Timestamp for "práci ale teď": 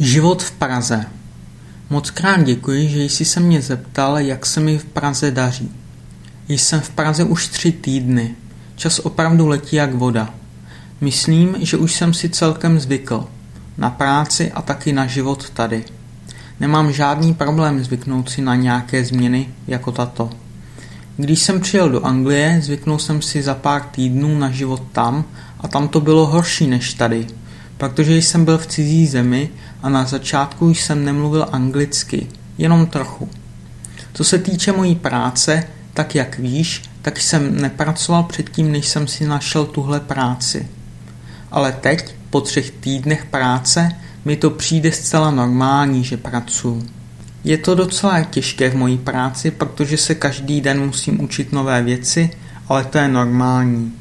40.00-42.14